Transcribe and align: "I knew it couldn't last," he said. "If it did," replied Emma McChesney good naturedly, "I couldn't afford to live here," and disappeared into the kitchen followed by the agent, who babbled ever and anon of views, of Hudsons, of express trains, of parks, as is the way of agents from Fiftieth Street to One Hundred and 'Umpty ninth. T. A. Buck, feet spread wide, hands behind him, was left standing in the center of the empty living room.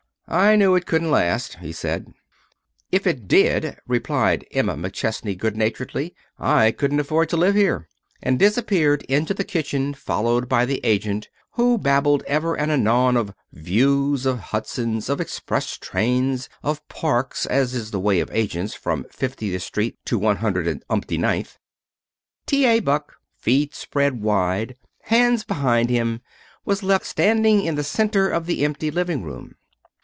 "I 0.27 0.55
knew 0.55 0.75
it 0.75 0.85
couldn't 0.85 1.11
last," 1.11 1.55
he 1.57 1.73
said. 1.73 2.13
"If 2.89 3.05
it 3.05 3.27
did," 3.27 3.75
replied 3.85 4.45
Emma 4.51 4.75
McChesney 4.75 5.37
good 5.37 5.57
naturedly, 5.57 6.15
"I 6.39 6.71
couldn't 6.71 7.01
afford 7.01 7.27
to 7.29 7.35
live 7.37 7.53
here," 7.53 7.89
and 8.23 8.39
disappeared 8.39 9.03
into 9.09 9.33
the 9.33 9.43
kitchen 9.43 9.93
followed 9.93 10.47
by 10.47 10.63
the 10.65 10.79
agent, 10.85 11.27
who 11.55 11.77
babbled 11.77 12.23
ever 12.27 12.55
and 12.57 12.71
anon 12.71 13.17
of 13.17 13.33
views, 13.51 14.25
of 14.25 14.39
Hudsons, 14.39 15.09
of 15.09 15.19
express 15.19 15.75
trains, 15.77 16.47
of 16.63 16.87
parks, 16.87 17.45
as 17.45 17.75
is 17.75 17.91
the 17.91 17.99
way 17.99 18.21
of 18.21 18.31
agents 18.31 18.73
from 18.73 19.03
Fiftieth 19.11 19.61
Street 19.63 19.97
to 20.05 20.17
One 20.17 20.37
Hundred 20.37 20.65
and 20.65 20.81
'Umpty 20.89 21.17
ninth. 21.17 21.57
T. 22.45 22.63
A. 22.63 22.79
Buck, 22.79 23.15
feet 23.35 23.75
spread 23.75 24.21
wide, 24.23 24.77
hands 25.01 25.43
behind 25.43 25.89
him, 25.89 26.21
was 26.63 26.83
left 26.83 27.05
standing 27.05 27.65
in 27.65 27.75
the 27.75 27.83
center 27.83 28.29
of 28.29 28.45
the 28.45 28.63
empty 28.63 28.89
living 28.89 29.23
room. 29.23 29.55